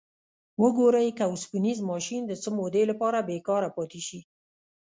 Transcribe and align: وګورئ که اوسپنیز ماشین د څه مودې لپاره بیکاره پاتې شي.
وګورئ 0.63 1.07
که 1.17 1.23
اوسپنیز 1.31 1.79
ماشین 1.91 2.21
د 2.27 2.31
څه 2.41 2.49
مودې 2.57 2.83
لپاره 2.91 3.25
بیکاره 3.29 3.69
پاتې 3.75 4.01
شي. 4.07 4.19